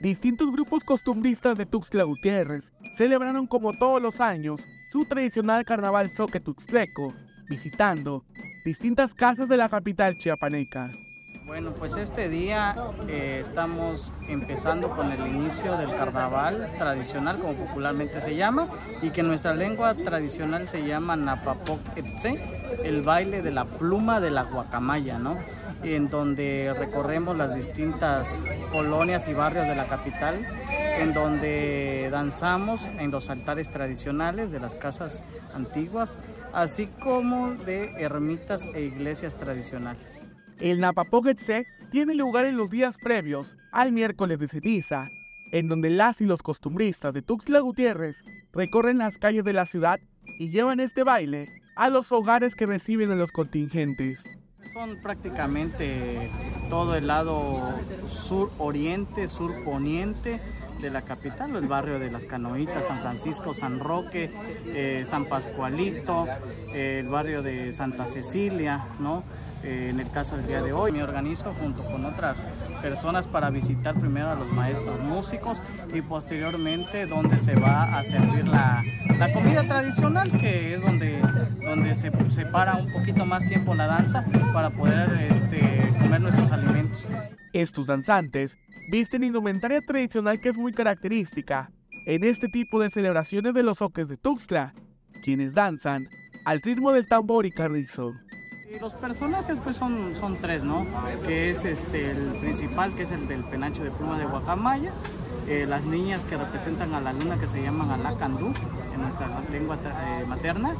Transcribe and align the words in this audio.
distintos 0.00 0.52
grupos 0.52 0.84
costumbristas 0.84 1.58
de 1.58 1.66
Tuxtla 1.66 2.04
Gutiérrez 2.04 2.72
celebraron 2.96 3.46
como 3.46 3.72
todos 3.76 4.00
los 4.00 4.20
años 4.20 4.60
su 4.92 5.04
tradicional 5.04 5.64
carnaval 5.64 6.10
soque 6.10 6.40
tuxtleco, 6.40 7.14
visitando 7.48 8.24
distintas 8.64 9.14
casas 9.14 9.48
de 9.48 9.56
la 9.56 9.68
capital 9.68 10.16
chiapaneca. 10.16 10.90
Bueno, 11.46 11.72
pues 11.72 11.96
este 11.96 12.28
día 12.28 12.76
eh, 13.08 13.38
estamos 13.40 14.12
empezando 14.28 14.90
con 14.90 15.10
el 15.10 15.26
inicio 15.26 15.78
del 15.78 15.88
carnaval 15.96 16.70
tradicional, 16.76 17.38
como 17.38 17.54
popularmente 17.54 18.20
se 18.20 18.36
llama, 18.36 18.68
y 19.00 19.08
que 19.08 19.22
en 19.22 19.28
nuestra 19.28 19.54
lengua 19.54 19.94
tradicional 19.94 20.68
se 20.68 20.86
llama 20.86 21.16
Napapoc 21.16 21.80
el 22.84 23.00
baile 23.00 23.40
de 23.40 23.50
la 23.50 23.64
pluma 23.64 24.20
de 24.20 24.30
la 24.30 24.42
guacamaya, 24.42 25.18
¿no? 25.18 25.38
En 25.82 26.10
donde 26.10 26.74
recorremos 26.78 27.36
las 27.36 27.54
distintas 27.54 28.44
colonias 28.72 29.28
y 29.28 29.34
barrios 29.34 29.66
de 29.66 29.76
la 29.76 29.86
capital, 29.86 30.34
en 30.98 31.14
donde 31.14 32.08
danzamos 32.10 32.86
en 32.98 33.10
los 33.10 33.30
altares 33.30 33.70
tradicionales 33.70 34.50
de 34.50 34.60
las 34.60 34.74
casas 34.74 35.22
antiguas, 35.54 36.18
así 36.52 36.88
como 37.02 37.52
de 37.52 37.92
ermitas 38.02 38.64
e 38.74 38.82
iglesias 38.82 39.36
tradicionales. 39.36 40.02
El 40.58 40.80
Napapoquetse 40.80 41.66
tiene 41.90 42.14
lugar 42.14 42.44
en 42.44 42.56
los 42.56 42.70
días 42.70 42.96
previos 42.98 43.56
al 43.70 43.92
miércoles 43.92 44.38
de 44.40 44.48
ceniza, 44.48 45.08
en 45.52 45.68
donde 45.68 45.90
las 45.90 46.20
y 46.20 46.26
los 46.26 46.42
costumbristas 46.42 47.14
de 47.14 47.22
Tuxtla 47.22 47.60
Gutiérrez 47.60 48.16
recorren 48.52 48.98
las 48.98 49.16
calles 49.18 49.44
de 49.44 49.52
la 49.52 49.66
ciudad 49.66 50.00
y 50.38 50.50
llevan 50.50 50.80
este 50.80 51.04
baile 51.04 51.48
a 51.76 51.88
los 51.90 52.10
hogares 52.10 52.56
que 52.56 52.66
reciben 52.66 53.10
a 53.12 53.14
los 53.14 53.30
contingentes. 53.30 54.24
Son 54.72 54.96
prácticamente 55.02 56.30
todo 56.68 56.94
el 56.94 57.06
lado 57.06 57.74
sur-oriente, 58.10 59.28
sur-poniente 59.28 60.40
de 60.80 60.90
la 60.90 61.02
capital, 61.02 61.56
el 61.56 61.66
barrio 61.66 61.98
de 61.98 62.10
las 62.10 62.24
Canoitas, 62.24 62.86
San 62.86 63.00
Francisco, 63.00 63.54
San 63.54 63.80
Roque, 63.80 64.30
eh, 64.66 65.04
San 65.08 65.24
Pascualito, 65.24 66.26
el 66.72 67.08
barrio 67.08 67.42
de 67.42 67.72
Santa 67.72 68.06
Cecilia, 68.06 68.84
¿no? 69.00 69.24
Eh, 69.64 69.88
en 69.90 69.98
el 69.98 70.08
caso 70.10 70.36
del 70.36 70.46
día 70.46 70.62
de 70.62 70.72
hoy. 70.72 70.92
Me 70.92 71.02
organizo 71.02 71.52
junto 71.54 71.82
con 71.84 72.04
otras 72.04 72.48
personas 72.80 73.26
para 73.26 73.50
visitar 73.50 73.98
primero 73.98 74.30
a 74.30 74.34
los 74.36 74.52
maestros 74.52 75.00
músicos 75.00 75.58
y 75.92 76.00
posteriormente 76.00 77.06
donde 77.06 77.40
se 77.40 77.56
va 77.56 77.98
a 77.98 78.04
servir 78.04 78.46
la, 78.46 78.82
la 79.18 79.32
comida 79.32 79.66
tradicional, 79.66 80.30
que 80.30 80.74
es 80.74 80.80
donde 80.80 81.17
se 81.98 82.12
separa 82.30 82.76
un 82.76 82.90
poquito 82.92 83.26
más 83.26 83.44
tiempo 83.46 83.74
la 83.74 83.86
danza 83.86 84.24
para 84.52 84.70
poder 84.70 85.10
este, 85.30 85.60
comer 86.00 86.20
nuestros 86.20 86.52
alimentos. 86.52 87.06
Estos 87.52 87.86
danzantes 87.86 88.56
visten 88.90 89.24
indumentaria 89.24 89.80
tradicional 89.80 90.40
que 90.40 90.50
es 90.50 90.56
muy 90.56 90.72
característica 90.72 91.70
en 92.06 92.22
este 92.22 92.48
tipo 92.48 92.80
de 92.80 92.90
celebraciones 92.90 93.52
de 93.52 93.64
los 93.64 93.82
oques 93.82 94.06
de 94.06 94.16
Tuxtla, 94.16 94.74
quienes 95.24 95.54
danzan 95.54 96.08
al 96.44 96.62
ritmo 96.62 96.92
del 96.92 97.08
tambor 97.08 97.46
y 97.46 97.50
carrizo. 97.50 98.12
Los 98.80 98.92
personajes 98.92 99.56
pues 99.64 99.76
son, 99.76 100.14
son 100.14 100.36
tres, 100.36 100.62
¿no? 100.62 100.86
Que 101.26 101.50
es 101.50 101.64
este, 101.64 102.10
el 102.10 102.38
principal, 102.40 102.94
que 102.94 103.04
es 103.04 103.10
el 103.10 103.26
del 103.26 103.42
penacho 103.42 103.82
de 103.82 103.90
pluma 103.90 104.18
de 104.18 104.26
Guacamaya, 104.26 104.92
eh, 105.48 105.64
las 105.66 105.84
niñas 105.84 106.22
que 106.24 106.36
representan 106.36 106.94
a 106.94 107.00
la 107.00 107.12
luna 107.12 107.38
que 107.38 107.48
se 107.48 107.62
llaman 107.62 107.90
Alacandú 107.90 108.52
en 108.94 109.00
nuestra 109.00 109.28
lengua 109.50 109.76
eh, 109.76 110.24
materna 110.26 110.74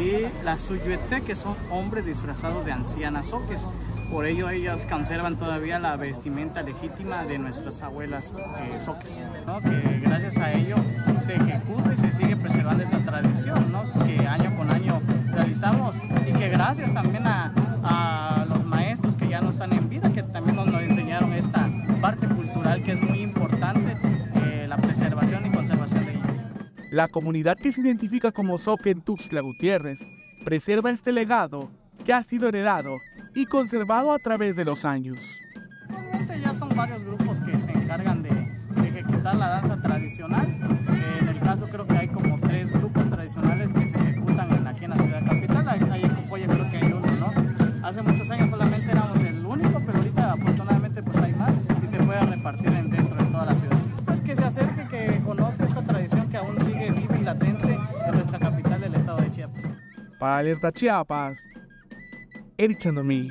y 0.00 0.24
las 0.42 0.62
Suyuetse 0.62 1.22
que 1.22 1.36
son 1.36 1.54
hombres 1.70 2.06
disfrazados 2.06 2.64
de 2.64 2.72
ancianas 2.72 3.32
oques. 3.32 3.66
Por 4.10 4.26
ello 4.26 4.48
ellas 4.48 4.86
conservan 4.86 5.36
todavía 5.36 5.78
la 5.78 5.96
vestimenta 5.96 6.62
legítima 6.62 7.24
de 7.24 7.38
nuestras 7.38 7.82
abuelas 7.82 8.32
eh, 8.58 8.80
soques, 8.82 9.20
¿no? 9.46 9.60
Que 16.44 16.50
gracias 16.50 16.92
también 16.92 17.26
a, 17.26 18.44
los 18.48 18.66
maestros 18.66 19.16
que 19.16 19.28
ya 19.28 19.40
no 19.40 19.48
están 19.50 19.72
en 19.72 19.88
vida, 19.88 20.12
que 20.12 20.22
también 20.22 20.56
nos, 20.56 20.68
enseñaron 20.82 21.32
esta 21.32 21.70
parte 22.02 22.26
cultural 22.26 22.82
que 22.82 22.92
es 22.92 23.00
muy 23.00 23.22
importante, 23.22 23.96
eh, 24.44 24.66
la 24.68 24.76
preservación 24.76 25.46
y 25.46 25.50
conservación 25.50 26.04
de 26.04 26.12
ella. 26.12 26.22
La 26.90 27.08
comunidad 27.08 27.56
que 27.56 27.72
se 27.72 27.80
identifica 27.80 28.30
como 28.30 28.58
Soque 28.58 28.90
en 28.90 29.00
Tuxtla 29.00 29.40
Gutiérrez 29.40 29.98
preserva 30.44 30.90
este 30.90 31.12
legado 31.12 31.70
que 32.04 32.12
ha 32.12 32.22
sido 32.22 32.48
heredado 32.48 32.96
y 33.34 33.46
conservado 33.46 34.12
a 34.12 34.18
través 34.18 34.54
de 34.54 34.66
los 34.66 34.84
años. 34.84 35.40
Actualmente 35.88 36.40
ya 36.40 36.54
son 36.54 36.68
varios 36.76 37.04
grupos 37.04 37.40
que 37.40 37.58
se 37.58 37.72
encargan 37.72 38.22
de, 38.22 38.30
ejecutar 38.86 39.36
la 39.36 39.48
danza 39.48 39.80
tradicional. 39.80 40.46
Eh, 40.46 41.18
en 41.22 41.28
el 41.28 41.40
caso 41.40 41.66
creo 41.70 41.86
que 41.86 41.96
hay 41.96 42.08
como 42.08 42.38
latente 57.24 57.78
en 58.06 58.14
nuestra 58.14 58.38
capital 58.38 58.80
del 58.80 58.94
estado 58.94 59.20
de 59.22 59.30
Chiapas. 59.30 59.62
Para 60.18 60.38
Alerta 60.38 60.70
Chiapas, 60.72 61.38
Eric 62.58 62.78
Chandomí. 62.78 63.30